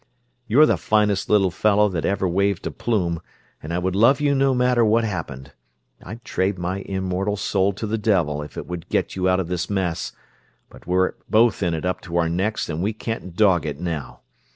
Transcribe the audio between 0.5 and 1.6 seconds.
the finest little